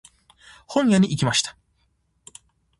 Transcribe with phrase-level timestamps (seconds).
[0.65, 1.55] 本屋に行きました。